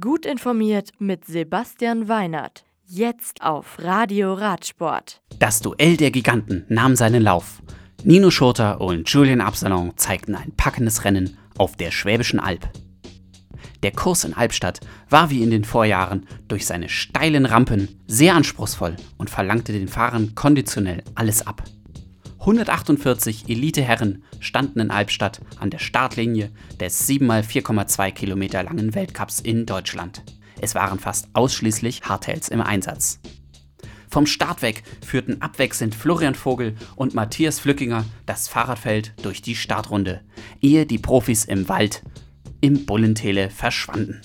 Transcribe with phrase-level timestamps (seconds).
[0.00, 2.64] Gut informiert mit Sebastian Weinert.
[2.86, 5.20] Jetzt auf Radio Radsport.
[5.38, 7.60] Das Duell der Giganten nahm seinen Lauf.
[8.02, 12.66] Nino Schurter und Julian Absalon zeigten ein packendes Rennen auf der Schwäbischen Alb.
[13.82, 18.96] Der Kurs in Albstadt war wie in den Vorjahren durch seine steilen Rampen sehr anspruchsvoll
[19.18, 21.62] und verlangte den Fahrern konditionell alles ab.
[22.44, 30.22] 148 Eliteherren standen in Albstadt an der Startlinie des 7x4,2 Kilometer langen Weltcups in Deutschland.
[30.60, 33.18] Es waren fast ausschließlich Hardtails im Einsatz.
[34.10, 40.20] Vom Start weg führten abwechselnd Florian Vogel und Matthias Flückinger das Fahrradfeld durch die Startrunde,
[40.60, 42.02] ehe die Profis im Wald
[42.60, 44.20] im Bullentele verschwanden.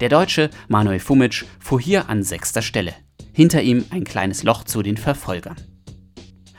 [0.00, 2.94] Der Deutsche Manuel Fumic fuhr hier an sechster Stelle.
[3.32, 5.54] Hinter ihm ein kleines Loch zu den Verfolgern.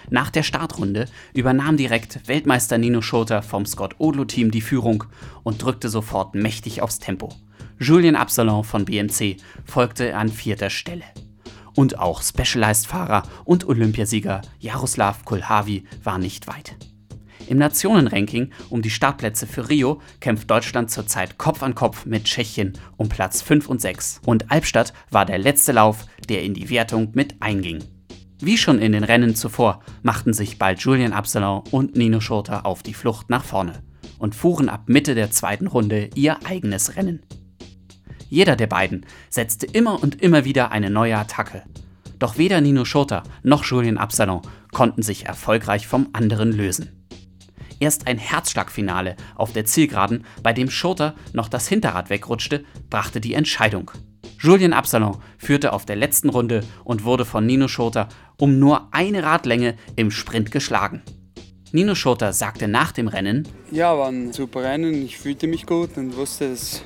[0.09, 5.05] Nach der Startrunde übernahm direkt Weltmeister Nino Schurter vom Scott Odlo Team die Führung
[5.43, 7.33] und drückte sofort mächtig aufs Tempo.
[7.79, 11.03] Julien Absalon von BMC folgte an vierter Stelle.
[11.75, 16.75] Und auch Specialized-Fahrer und Olympiasieger Jaroslav Kulhavi war nicht weit.
[17.47, 22.73] Im Nationenranking um die Startplätze für Rio kämpft Deutschland zurzeit Kopf an Kopf mit Tschechien
[22.97, 24.21] um Platz 5 und 6.
[24.25, 27.83] Und Albstadt war der letzte Lauf, der in die Wertung mit einging.
[28.39, 32.83] Wie schon in den Rennen zuvor machten sich bald Julian Absalon und Nino Schurter auf
[32.83, 33.81] die Flucht nach vorne
[34.19, 37.21] und fuhren ab Mitte der zweiten Runde ihr eigenes Rennen.
[38.29, 41.63] Jeder der beiden setzte immer und immer wieder eine neue Attacke.
[42.19, 44.41] Doch weder Nino Schurter noch Julian Absalon
[44.73, 47.05] konnten sich erfolgreich vom anderen lösen.
[47.79, 53.33] Erst ein Herzschlagfinale auf der Zielgeraden, bei dem Schurter noch das Hinterrad wegrutschte, brachte die
[53.33, 53.91] Entscheidung.
[54.39, 59.23] Julien Absalon führte auf der letzten Runde und wurde von Nino Schurter um nur eine
[59.23, 61.01] Radlänge im Sprint geschlagen.
[61.71, 65.05] Nino Schurter sagte nach dem Rennen: Ja, war ein super Rennen.
[65.05, 66.81] Ich fühlte mich gut und wusste, dass,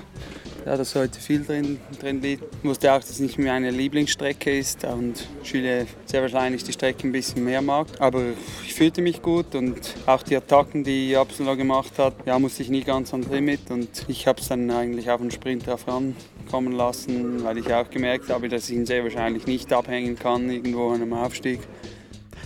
[0.69, 2.43] ja, dass heute viel drin, drin liegt.
[2.43, 7.07] Ich wusste auch, dass es nicht meine Lieblingsstrecke ist und Chile sehr wahrscheinlich die Strecke
[7.07, 7.87] ein bisschen mehr mag.
[7.97, 8.21] Aber
[8.63, 12.69] ich fühlte mich gut und auch die Attacken, die Absalon gemacht hat, ja, musste ich
[12.69, 16.73] nie ganz an Limit und ich habe es dann eigentlich auf den Sprint drauf rankommen
[16.73, 20.89] lassen, weil ich auch gemerkt habe, dass ich ihn sehr wahrscheinlich nicht abhängen kann irgendwo
[20.89, 21.61] an einem Aufstieg.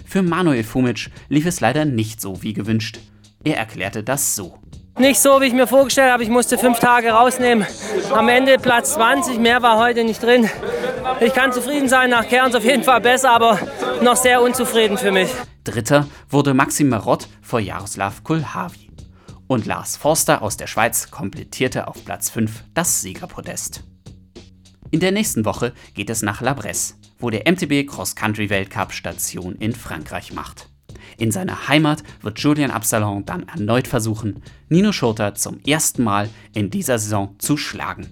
[0.06, 3.00] Für Manuel Fumic lief es leider nicht so wie gewünscht.
[3.44, 4.63] Er erklärte das so.
[5.04, 6.24] Nicht so, wie ich mir vorgestellt habe.
[6.24, 7.68] Ich musste fünf Tage rausnehmen.
[8.14, 10.50] Am Ende Platz 20, mehr war heute nicht drin.
[11.20, 13.60] Ich kann zufrieden sein, nach Kerns auf jeden Fall besser, aber
[14.02, 15.30] noch sehr unzufrieden für mich.
[15.66, 18.92] Dritter wurde Maxim Marott vor Jaroslav Kulhavi.
[19.48, 23.84] Und Lars Forster aus der Schweiz komplettierte auf Platz 5 das Siegerpodest.
[24.90, 28.94] In der nächsten Woche geht es nach La Bresse, wo der MTB Cross Country Weltcup
[28.94, 30.70] Station in Frankreich macht.
[31.18, 36.70] In seiner Heimat wird Julian Absalon dann erneut versuchen, Nino Schurter zum ersten Mal in
[36.70, 38.08] dieser Saison zu schlagen.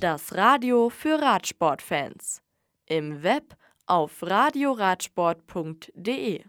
[0.00, 2.42] Das Radio für Radsportfans.
[2.86, 3.56] Im Web
[3.86, 6.42] auf radioradsport.de